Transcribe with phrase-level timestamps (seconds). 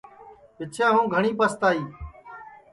[0.55, 1.81] پِچھیں ہُوں گھٹؔی پستائی